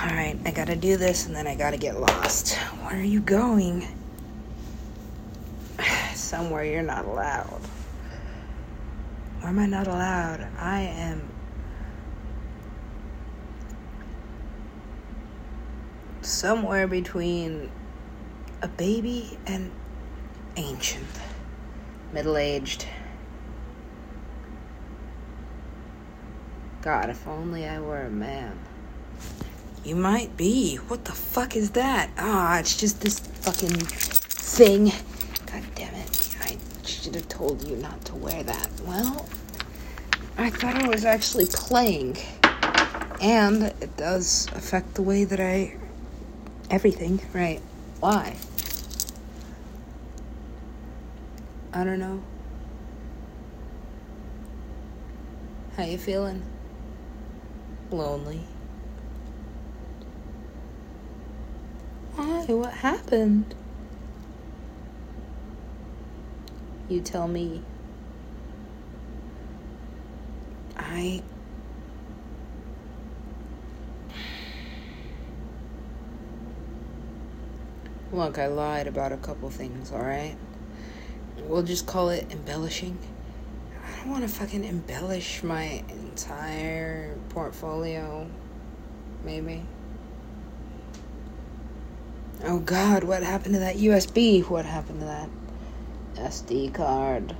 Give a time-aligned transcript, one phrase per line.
[0.00, 2.54] Alright, I gotta do this and then I gotta get lost.
[2.54, 3.84] Where are you going?
[6.14, 7.60] Somewhere you're not allowed.
[9.40, 10.46] Why am I not allowed?
[10.56, 11.28] I am.
[16.22, 17.68] Somewhere between
[18.62, 19.72] a baby and
[20.54, 21.06] ancient,
[22.12, 22.86] middle aged.
[26.82, 28.56] God, if only I were a man.
[29.88, 30.76] You might be.
[30.76, 32.10] What the fuck is that?
[32.18, 34.92] Ah, it's just this fucking thing.
[35.46, 36.36] God damn it.
[36.42, 38.68] I should have told you not to wear that.
[38.84, 39.26] Well,
[40.36, 42.18] I thought I was actually playing.
[43.22, 45.78] And it does affect the way that I.
[46.70, 47.62] Everything, right?
[48.00, 48.36] Why?
[51.72, 52.22] I don't know.
[55.78, 56.42] How you feeling?
[57.90, 58.42] Lonely.
[62.18, 62.37] Why?
[62.48, 63.54] What happened?
[66.88, 67.62] You tell me.
[70.74, 71.22] I.
[78.10, 80.38] Look, I lied about a couple things, alright?
[81.40, 82.96] We'll just call it embellishing.
[83.84, 88.26] I don't want to fucking embellish my entire portfolio.
[89.22, 89.66] Maybe.
[92.44, 94.48] Oh god, what happened to that USB?
[94.48, 95.28] What happened to that
[96.14, 97.34] SD card?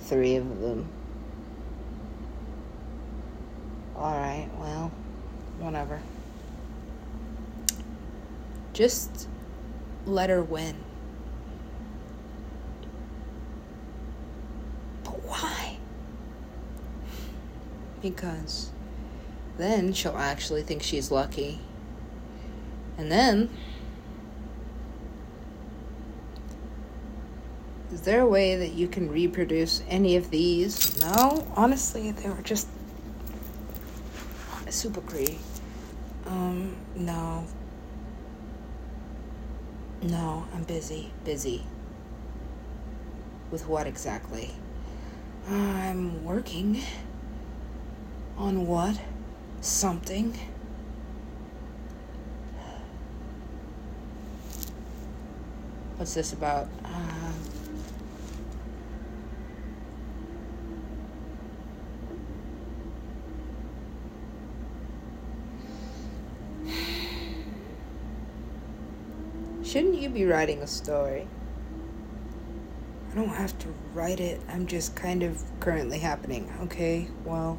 [0.00, 0.88] Three of them.
[3.94, 4.90] Alright, well,
[5.58, 6.00] whatever.
[8.72, 9.28] Just
[10.06, 10.76] let her win.
[15.04, 15.78] But why?
[18.00, 18.70] Because
[19.58, 21.60] then she'll actually think she's lucky.
[22.98, 23.50] And then.
[27.92, 31.00] Is there a way that you can reproduce any of these?
[31.00, 32.66] No, honestly, they were just
[34.74, 35.38] super pretty.
[36.26, 37.46] Um, no.
[40.02, 41.12] No, I'm busy.
[41.24, 41.64] Busy.
[43.50, 44.50] With what exactly?
[45.48, 46.82] I'm working.
[48.36, 49.00] On what?
[49.60, 50.36] Something.
[56.04, 56.68] What's this about?
[69.64, 71.26] Shouldn't you be writing a story?
[73.10, 74.42] I don't have to write it.
[74.50, 76.52] I'm just kind of currently happening.
[76.64, 77.58] Okay, well.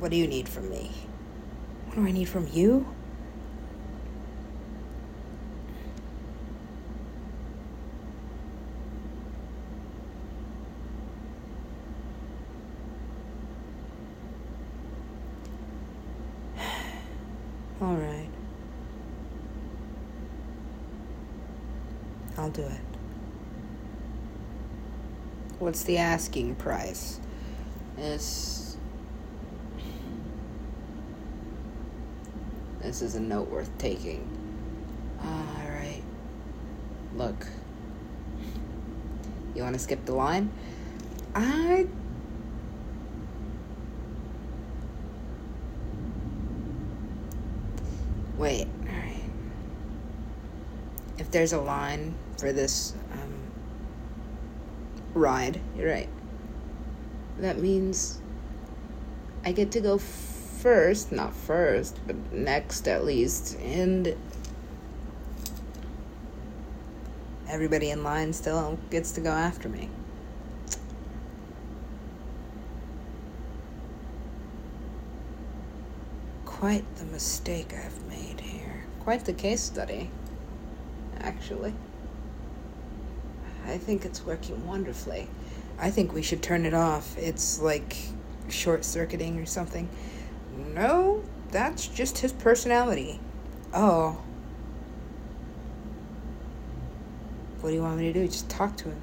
[0.00, 0.90] What do you need from me?
[1.86, 2.86] What do I need from you?
[17.80, 18.28] All right.
[22.36, 22.80] I'll do it.
[25.70, 27.20] What's the asking price?
[27.94, 28.76] This.
[32.82, 34.28] This is a note worth taking.
[35.22, 36.02] All right.
[37.14, 37.46] Look.
[39.54, 40.50] You want to skip the line?
[41.36, 41.86] I
[48.36, 49.22] Wait, alright.
[51.16, 52.92] If there's a line for this
[55.14, 56.08] ride, you're right.
[57.38, 58.20] That means
[59.44, 64.14] I get to go first, not first, but next at least, and
[67.48, 69.88] everybody in line still gets to go after me.
[76.44, 78.84] Quite the mistake I've made here.
[79.00, 80.10] Quite the case study,
[81.20, 81.72] actually.
[83.70, 85.28] I think it's working wonderfully.
[85.78, 87.16] I think we should turn it off.
[87.16, 87.96] It's like
[88.48, 89.88] short circuiting or something.
[90.74, 93.20] No, that's just his personality.
[93.72, 94.20] Oh.
[97.60, 98.26] What do you want me to do?
[98.26, 99.00] Just talk to him.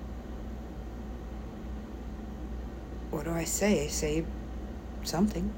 [3.12, 3.88] What do I say?
[3.88, 4.26] Say
[5.04, 5.54] something.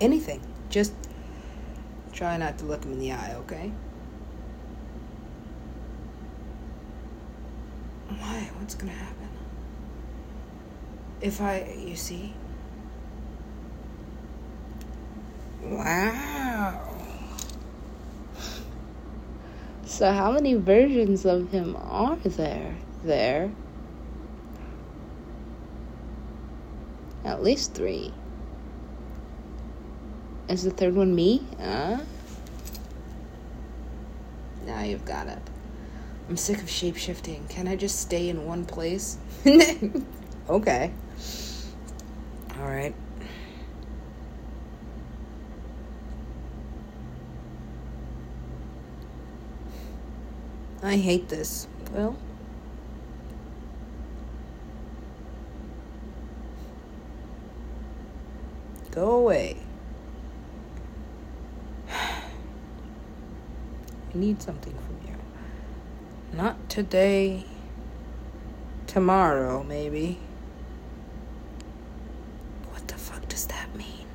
[0.00, 0.40] Anything.
[0.68, 0.94] Just
[2.12, 3.72] try not to look him in the eye, okay?
[8.18, 8.49] Why?
[8.60, 9.20] What's gonna happen?
[11.20, 12.32] if I, you see?
[15.62, 16.96] Wow.
[19.84, 22.74] So, how many versions of him are there?
[23.04, 23.50] There?
[27.24, 28.12] At least three.
[30.48, 31.46] Is the third one me?
[31.60, 31.98] Huh?
[34.64, 35.38] Now you've got it.
[36.30, 37.44] I'm sick of shape shifting.
[37.48, 39.18] Can I just stay in one place?
[40.48, 40.92] okay.
[42.56, 42.94] Alright.
[50.84, 51.66] I hate this.
[51.90, 52.16] Well,
[58.92, 59.56] go away.
[61.90, 62.22] I
[64.14, 64.99] need something from.
[66.32, 67.44] Not today.
[68.86, 70.18] Tomorrow, maybe.
[72.70, 74.06] What the fuck does that mean?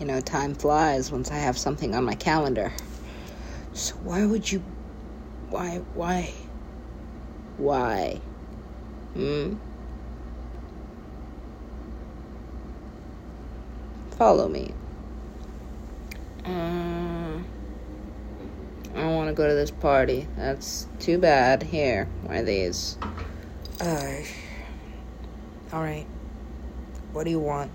[0.00, 2.72] you know, time flies once I have something on my calendar.
[3.72, 4.62] So why would you.
[5.50, 5.82] Why?
[5.94, 6.32] Why?
[7.58, 8.20] Why?
[9.14, 9.54] Hmm?
[14.22, 14.72] Follow me.
[16.46, 17.40] Uh,
[18.94, 20.28] I don't want to go to this party.
[20.36, 21.64] That's too bad.
[21.64, 22.98] Here, why these?
[23.80, 24.18] Uh,
[25.74, 26.06] alright.
[27.12, 27.72] What do you want?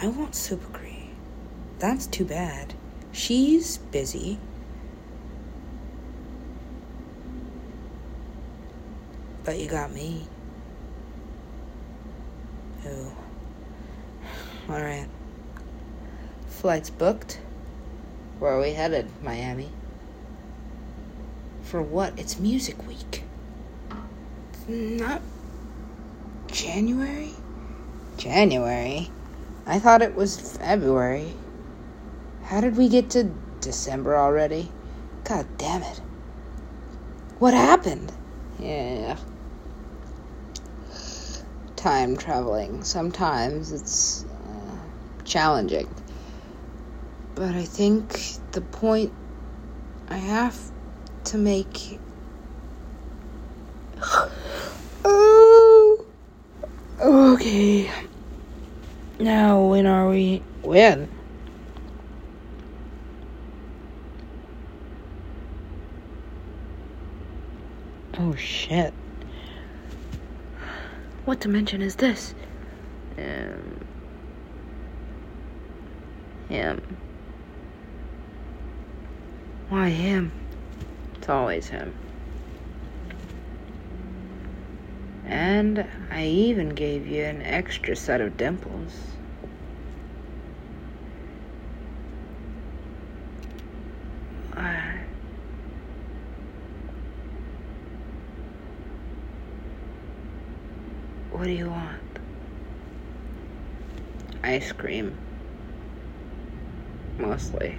[0.00, 1.10] I want Supergree.
[1.80, 2.72] That's too bad.
[3.12, 4.38] She's busy.
[9.44, 10.26] But you got me.
[14.68, 14.74] Oh.
[14.74, 15.08] Alright.
[16.48, 17.40] Flights booked.
[18.38, 19.08] Where are we headed?
[19.22, 19.70] Miami.
[21.62, 22.18] For what?
[22.18, 23.24] It's music week.
[24.68, 25.22] Not
[26.48, 27.32] January?
[28.16, 29.10] January?
[29.66, 31.32] I thought it was February.
[32.44, 33.24] How did we get to
[33.60, 34.70] December already?
[35.24, 36.00] God damn it.
[37.38, 38.12] What happened?
[38.58, 39.16] Yeah.
[41.76, 42.82] Time traveling.
[42.82, 44.24] Sometimes it's
[45.28, 45.88] challenging.
[47.34, 48.18] But I think
[48.52, 49.12] the point
[50.08, 50.58] I have
[51.24, 52.00] to make.
[55.04, 56.04] oh.
[57.00, 57.88] Okay.
[59.20, 60.42] Now, when are we?
[60.62, 61.08] When?
[68.18, 68.92] Oh shit.
[71.24, 72.34] What dimension is this?
[73.16, 73.78] Um.
[76.48, 76.96] Him.
[79.68, 80.32] Why him?
[81.16, 81.94] It's always him.
[85.26, 88.94] And I even gave you an extra set of dimples.
[101.38, 102.00] What do you want?
[104.42, 105.16] Ice cream.
[107.18, 107.76] Mostly.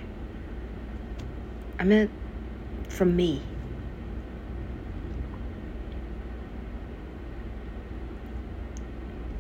[1.80, 2.12] I meant
[2.90, 3.42] from me.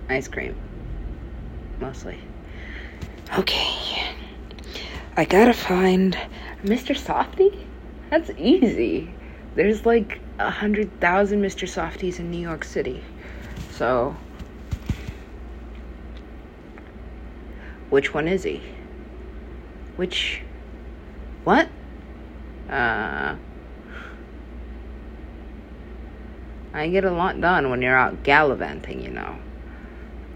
[0.10, 0.56] ice cream.
[1.80, 2.20] Mostly.
[3.38, 4.16] Okay.
[5.16, 6.18] I gotta find
[6.64, 6.96] Mr.
[6.98, 7.66] Softee?
[8.10, 9.14] That's easy.
[9.56, 11.68] There's like a hundred thousand Mr.
[11.68, 13.04] Softees in New York City.
[13.72, 14.16] So.
[17.90, 18.62] Which one is he?
[20.00, 20.42] Which.
[21.44, 21.68] What?
[22.70, 23.36] Uh.
[26.74, 29.36] I get a lot done when you're out gallivanting, you know.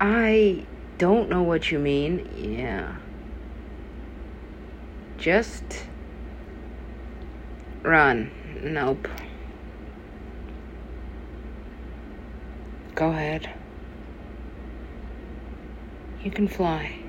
[0.02, 0.66] I
[0.98, 2.30] don't know what you mean.
[2.36, 2.98] Yeah.
[5.18, 5.86] Just
[7.84, 8.32] run.
[8.62, 9.08] Nope.
[12.96, 13.50] Go ahead.
[16.22, 17.03] You can fly.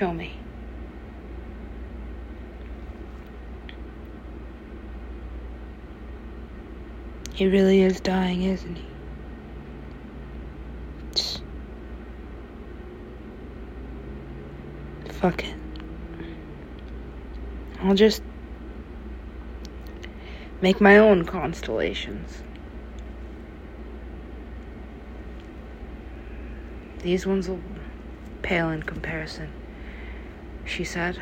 [0.00, 0.32] Show me.
[7.34, 8.86] He really is dying, isn't he?
[15.10, 15.54] Fuck it.
[17.82, 18.22] I'll just
[20.62, 22.38] make my own constellations.
[27.02, 27.60] These ones will
[28.40, 29.59] pale in comparison.
[30.70, 31.20] She said.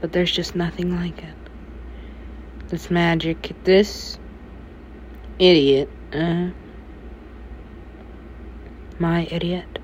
[0.00, 1.34] But there's just nothing like it.
[2.68, 4.18] This magic, this
[5.38, 6.48] idiot, uh,
[8.98, 9.78] my idiot,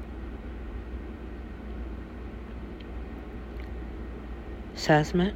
[4.74, 5.34] Sasmet,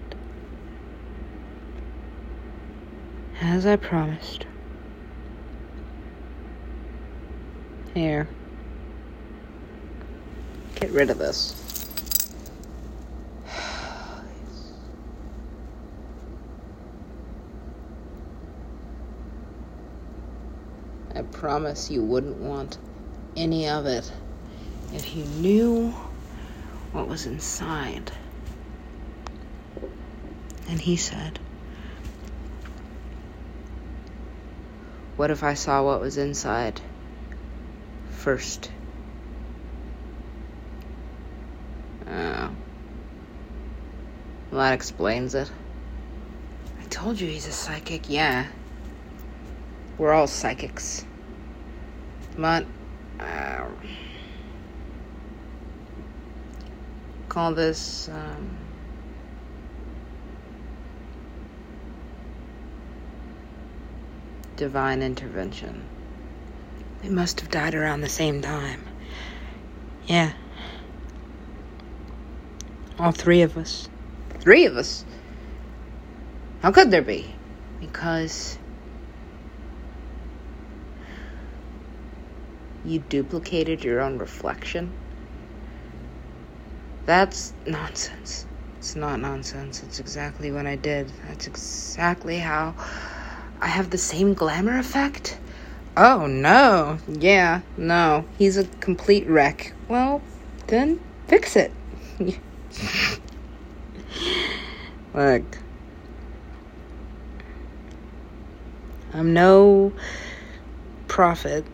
[3.41, 4.47] as I promised.
[7.95, 8.27] Here.
[10.77, 11.55] Get rid of this.
[21.15, 22.79] I promise you wouldn't want
[23.37, 24.11] any of it
[24.95, 25.95] if you knew
[26.93, 28.11] what was inside.
[30.69, 31.39] And he said,
[35.17, 36.81] What if I saw what was inside?
[38.23, 38.71] First.
[42.07, 42.51] Oh.
[44.51, 45.51] Well, that explains it.
[46.81, 48.47] I told you he's a psychic, yeah.
[49.99, 51.05] We're all psychics.
[52.39, 52.65] But,
[53.19, 53.67] uh,
[57.29, 58.57] call this, um,
[64.55, 65.83] divine intervention.
[67.03, 68.85] They must have died around the same time.
[70.07, 70.33] Yeah.
[72.97, 73.89] All three of us.
[74.39, 75.05] Three of us?
[76.63, 77.35] How could there be?
[77.81, 78.57] Because
[82.85, 84.93] you duplicated your own reflection?
[87.05, 88.47] That's nonsense.
[88.79, 89.83] It's not nonsense.
[89.83, 91.13] It's exactly what I did.
[91.27, 92.77] That's exactly how
[93.61, 95.39] I have the same glamour effect
[95.97, 96.99] Oh no.
[97.07, 98.27] Yeah, no.
[98.39, 99.75] He's a complete wreck.
[99.89, 100.23] Well,
[100.69, 101.73] then fix it.
[105.15, 105.59] Look.
[109.13, 109.93] I'm no
[111.09, 111.67] prophet.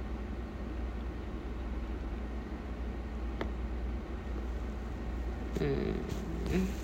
[5.61, 6.78] Mm.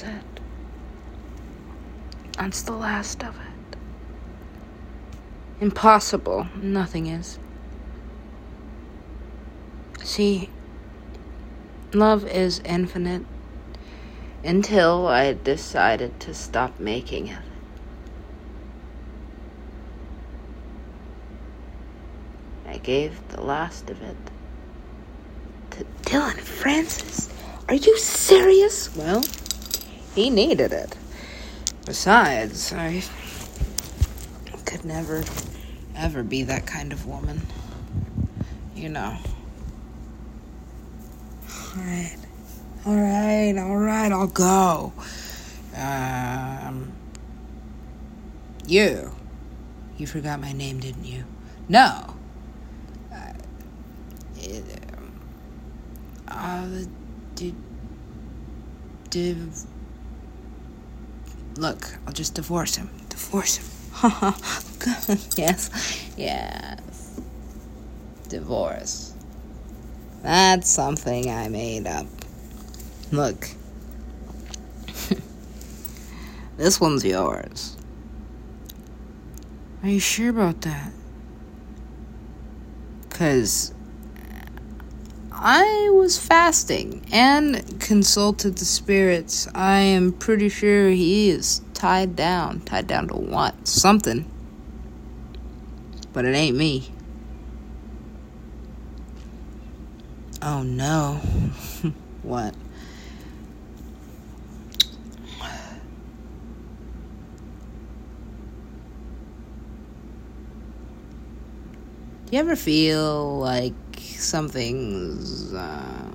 [0.00, 0.40] That's it.
[2.38, 3.76] That's the last of it.
[5.60, 6.46] Impossible.
[6.56, 7.38] Nothing is.
[10.02, 10.48] See,
[11.92, 13.26] love is infinite
[14.42, 17.42] until I decided to stop making it.
[22.66, 24.16] I gave the last of it
[25.72, 27.28] to Dylan Francis.
[27.68, 28.96] Are you serious?
[28.96, 29.22] Well,
[30.14, 30.96] he needed it.
[31.86, 33.02] Besides, I
[34.64, 35.24] could never,
[35.96, 37.42] ever be that kind of woman.
[38.74, 39.16] You know.
[41.76, 42.16] Alright.
[42.86, 44.92] Alright, alright, I'll go.
[45.76, 46.92] Um.
[48.66, 49.10] You.
[49.98, 51.24] You forgot my name, didn't you?
[51.68, 52.14] No.
[53.12, 53.32] Uh,
[54.38, 54.64] it,
[54.96, 55.12] um,
[56.28, 56.68] uh,
[57.34, 57.54] did.
[59.10, 59.66] Div.
[61.60, 62.88] Look, I'll just divorce him.
[63.10, 63.66] Divorce him.
[63.92, 65.70] Ha ha yes,
[66.16, 67.20] yes.
[68.30, 69.12] Divorce.
[70.22, 72.06] That's something I made up.
[73.12, 73.50] Look.
[76.56, 77.76] this one's yours.
[79.82, 80.92] Are you sure about that?
[83.02, 83.74] Because
[85.42, 89.48] I was fasting and consulted the spirits.
[89.54, 92.60] I am pretty sure he is tied down.
[92.60, 93.66] Tied down to what?
[93.66, 94.30] Something.
[96.12, 96.92] But it ain't me.
[100.42, 101.14] Oh no.
[102.22, 102.54] what?
[112.26, 116.10] Do you ever feel like something's uh,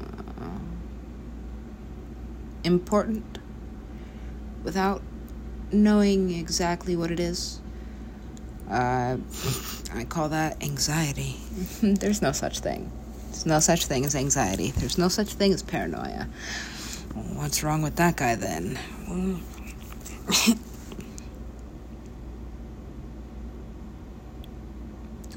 [2.63, 3.39] important
[4.63, 5.01] without
[5.71, 7.59] knowing exactly what it is.
[8.69, 9.17] Uh,
[9.93, 11.37] I call that anxiety.
[11.81, 12.91] There's no such thing.
[13.27, 14.71] There's no such thing as anxiety.
[14.71, 16.27] There's no such thing as paranoia.
[17.33, 18.79] What's wrong with that guy then?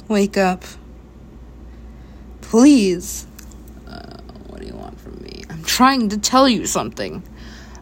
[0.08, 0.64] Wake up.
[2.48, 3.26] Please.
[3.86, 5.44] Uh, what do you want from me?
[5.50, 7.22] I'm trying to tell you something.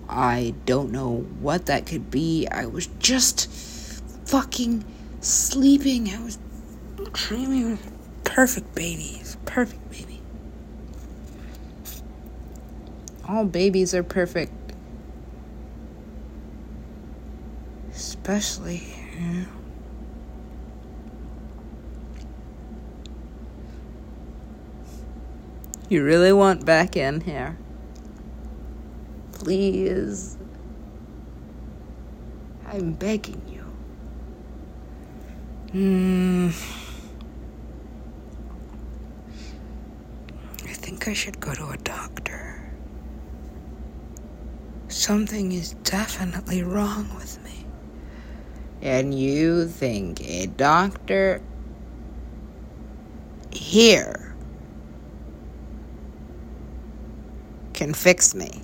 [0.09, 2.49] I don't know what that could be.
[2.51, 3.49] I was just
[4.27, 4.85] fucking
[5.21, 6.11] sleeping.
[6.11, 6.41] I was
[7.13, 7.79] dreaming.
[8.25, 9.37] Perfect babies.
[9.47, 10.21] Perfect baby.
[13.29, 14.53] All babies are perfect.
[17.93, 18.83] Especially,
[19.17, 19.47] you.
[25.89, 27.57] You really want back in here?
[29.33, 30.37] Please.
[32.67, 33.63] I'm begging you.
[35.71, 36.49] Hmm.
[40.65, 42.69] I think I should go to a doctor.
[44.89, 47.65] Something is definitely wrong with me.
[48.83, 51.41] And you think a doctor
[53.53, 54.16] here
[57.77, 58.63] can fix me.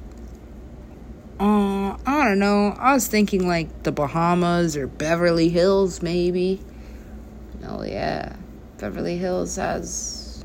[1.38, 2.74] Uh, I don't know.
[2.78, 6.60] I was thinking like the Bahamas or Beverly Hills, maybe.
[7.64, 8.36] Oh, yeah.
[8.78, 10.44] Beverly Hills has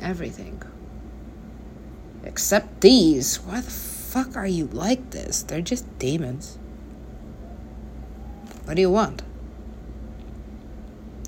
[0.00, 0.62] everything.
[2.24, 3.36] Except these.
[3.40, 5.42] Why the fuck are you like this?
[5.42, 6.58] They're just demons.
[8.64, 9.22] What do you want?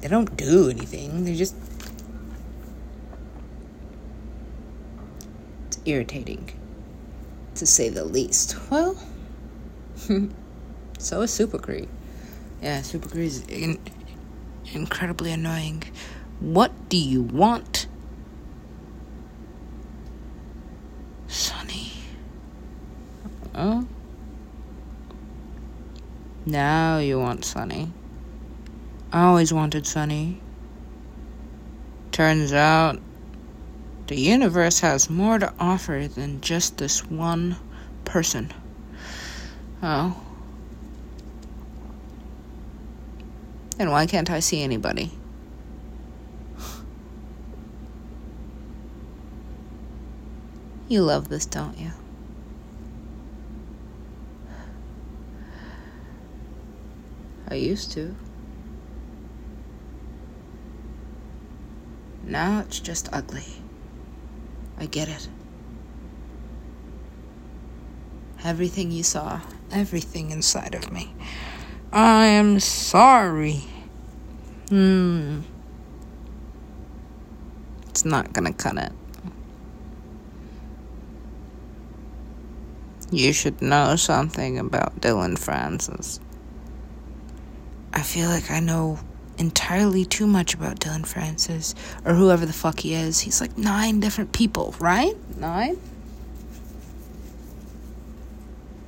[0.01, 1.57] They don't do anything, they just
[5.85, 6.51] irritating,
[7.57, 8.57] to say the least.
[8.71, 8.97] Well,
[10.99, 11.89] so is Super Cree.
[12.63, 13.81] Yeah, Super Cree is in-
[14.73, 15.83] incredibly annoying.
[16.41, 17.87] What do you want?
[21.27, 21.93] Sonny.
[23.55, 23.87] Oh?
[26.47, 27.91] Now you want Sonny.
[29.13, 30.41] I always wanted Sonny.
[32.13, 33.01] Turns out
[34.07, 37.57] the universe has more to offer than just this one
[38.05, 38.53] person.
[39.83, 40.21] Oh.
[43.79, 45.11] Then why can't I see anybody?
[50.87, 51.91] You love this, don't you?
[57.49, 58.15] I used to.
[62.23, 63.64] Now it's just ugly.
[64.85, 65.29] I get it.
[68.45, 69.41] Everything you saw,
[69.73, 71.15] everything inside of me.
[71.91, 73.65] I am sorry.
[74.69, 75.41] Hmm.
[77.89, 78.93] It's not gonna cut it.
[83.11, 86.21] You should know something about Dylan Francis.
[87.95, 88.99] I feel like I know
[89.39, 93.21] entirely too much about Dylan Francis or whoever the fuck he is.
[93.21, 95.15] He's like nine different people, right?
[95.39, 95.79] Nine?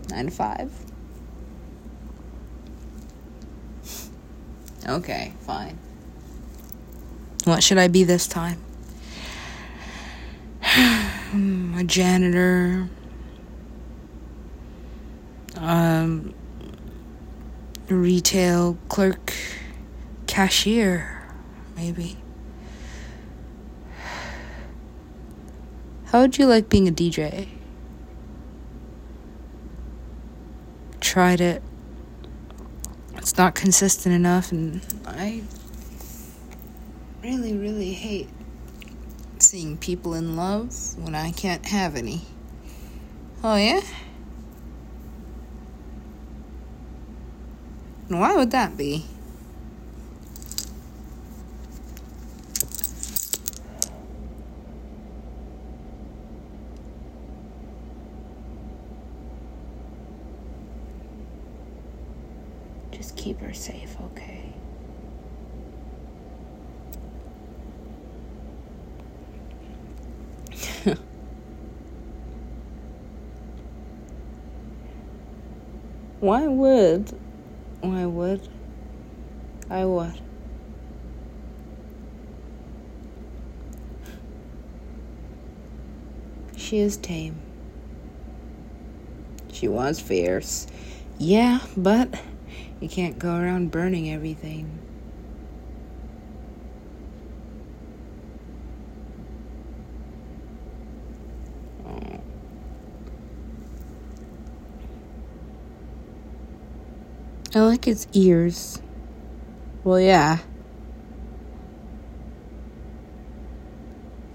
[0.09, 0.73] Nine to five?
[4.89, 5.79] Okay, fine.
[7.45, 8.61] What should I be this time?
[10.63, 12.89] A janitor.
[15.57, 16.35] Um,
[17.89, 19.26] retail clerk
[20.37, 21.23] cashier,
[21.77, 22.15] maybe.
[26.05, 27.49] How would you like being a DJ?
[31.01, 31.63] Tried it.
[33.15, 35.43] It's not consistent enough, and I
[37.23, 38.29] really, really hate
[39.39, 42.21] seeing people in love when I can't have any.
[43.43, 43.81] Oh, yeah?
[48.09, 49.07] why would that be?
[63.47, 64.53] Her safe, okay?
[76.19, 77.17] Why would?
[77.83, 78.49] Why would?
[79.71, 80.19] I what?
[86.57, 87.37] She is tame.
[89.53, 90.67] She was fierce.
[91.17, 92.13] Yeah, but
[92.81, 94.79] you can't go around burning everything.
[107.57, 108.83] I like its ears.
[109.83, 110.41] Well, yeah.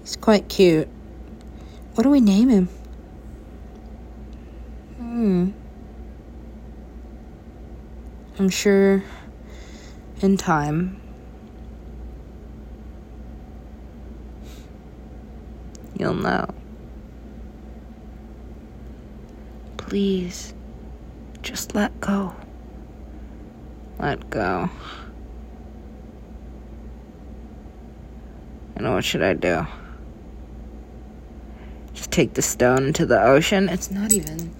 [0.00, 0.88] He's quite cute.
[1.94, 2.68] What do we name him?
[4.96, 5.50] Hmm.
[8.42, 9.04] I'm sure
[10.20, 11.00] in time
[15.96, 16.52] you'll know.
[19.76, 20.54] Please,
[21.42, 22.34] just let go.
[24.00, 24.68] Let go.
[28.74, 29.68] And what should I do?
[31.94, 33.68] Just take the stone into the ocean?
[33.68, 34.52] It's not even.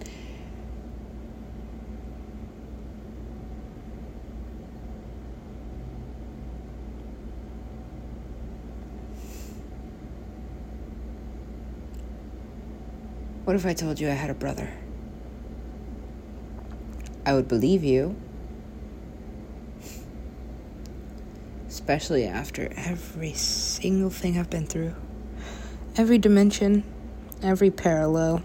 [13.45, 14.71] What if I told you I had a brother?
[17.27, 18.15] I would believe you.
[21.67, 24.95] Especially after every single thing I've been through.
[25.97, 26.85] Every dimension,
[27.43, 28.43] every parallel.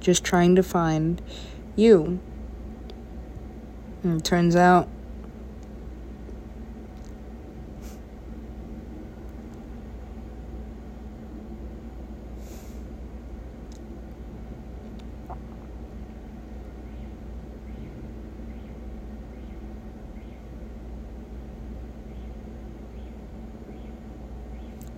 [0.00, 1.20] Just trying to find
[1.74, 2.18] you.
[4.02, 4.88] And it turns out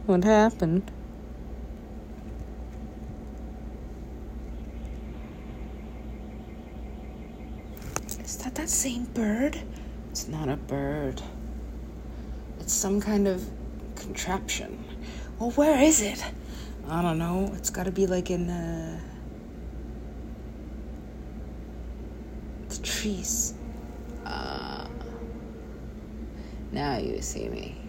[0.08, 0.90] What happened?
[8.24, 9.60] Is that that same bird?
[10.10, 11.20] It's not a bird.
[12.58, 13.46] It's some kind of
[13.96, 14.82] contraption.
[15.38, 16.24] Well, where is it?
[16.88, 17.52] I don't know.
[17.56, 18.98] It's got to be like in uh,
[22.70, 23.52] the trees.
[24.24, 24.86] Uh,
[26.72, 27.87] now you see me.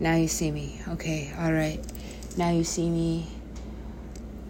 [0.00, 0.80] Now you see me.
[0.88, 1.80] Okay, all right.
[2.36, 3.28] Now you see me.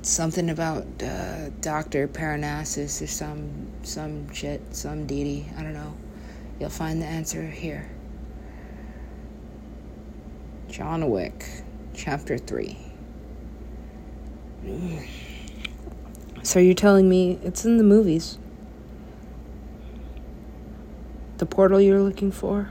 [0.03, 5.47] Something about uh, Doctor Parnassus or some some shit, some deity.
[5.57, 5.95] I don't know.
[6.59, 7.89] You'll find the answer here.
[10.69, 11.47] John Wick,
[11.95, 12.79] Chapter Three.
[16.43, 18.39] So you're telling me it's in the movies?
[21.39, 22.71] The portal you're looking for?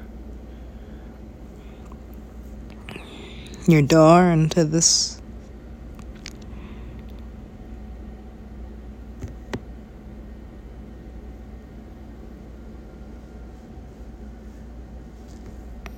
[3.71, 5.21] Your door into this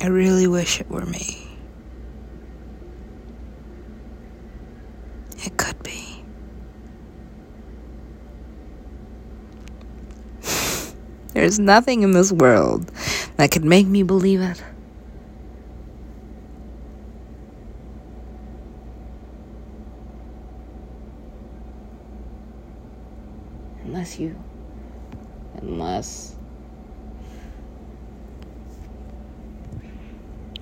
[0.00, 1.43] I really wish it were me.
[11.44, 12.90] There's nothing in this world
[13.36, 14.62] that could make me believe it.
[23.84, 24.34] Unless you.
[25.56, 26.34] Unless.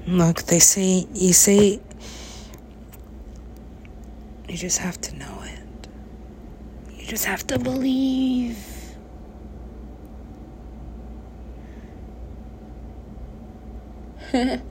[0.09, 1.81] Look, they say, you say,
[4.49, 5.89] you just have to know it.
[6.99, 8.72] You just have to believe.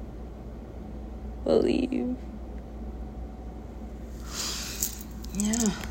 [1.45, 2.15] Believe.
[5.37, 5.90] Yeah.